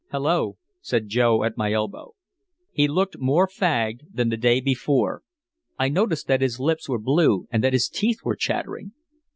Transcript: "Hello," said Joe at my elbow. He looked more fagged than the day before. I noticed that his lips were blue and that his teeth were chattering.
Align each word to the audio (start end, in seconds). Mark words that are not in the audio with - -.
"Hello," 0.09 0.57
said 0.81 1.09
Joe 1.09 1.43
at 1.43 1.57
my 1.57 1.71
elbow. 1.71 2.13
He 2.71 2.87
looked 2.87 3.19
more 3.19 3.47
fagged 3.47 3.99
than 4.11 4.29
the 4.29 4.35
day 4.37 4.59
before. 4.59 5.21
I 5.77 5.89
noticed 5.89 6.25
that 6.25 6.41
his 6.41 6.59
lips 6.59 6.89
were 6.89 6.97
blue 6.97 7.47
and 7.51 7.63
that 7.63 7.73
his 7.73 7.87
teeth 7.87 8.21
were 8.23 8.35
chattering. 8.35 8.93